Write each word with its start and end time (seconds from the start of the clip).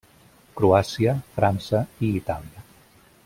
Croàcia, 0.59 1.13
França 1.37 1.83
i 2.09 2.13
Itàlia. 2.23 2.67